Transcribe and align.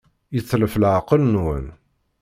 Yetlef 0.33 0.73
leɛqel-nwen. 0.81 1.65